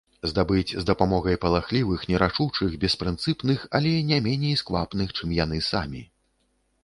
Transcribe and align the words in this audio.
Здабыць 0.29 0.75
з 0.83 0.85
дапамогай 0.89 1.35
палахлівых, 1.43 2.05
нерашучых, 2.11 2.71
беспрынцыпных, 2.85 3.59
але 3.79 3.91
не 4.09 4.19
меней 4.29 4.55
сквапных, 4.61 5.07
чым 5.19 5.29
яны 5.43 5.57
самі. 5.69 6.01